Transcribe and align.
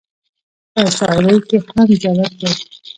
پۀ 0.73 0.81
شاعرۍ 0.97 1.37
کښې 1.47 1.57
هم 1.65 1.77
جوت 2.01 2.31
دے- 2.39 2.49